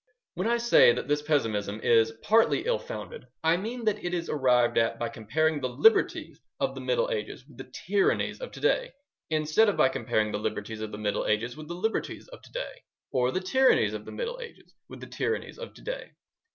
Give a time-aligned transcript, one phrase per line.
[0.33, 4.29] When I say that this pessimism is partly ill founded, I mean that it is
[4.29, 8.59] arrived at by comparing the liberties of the Middle Ages with the tyrannies of to
[8.59, 8.93] day,
[9.29, 12.51] instead of by comparing the liberties of the Middle Ages with the liberties of to
[12.51, 16.09] day, or the tyrannies of the Middle Ages with the tyrannies of to day.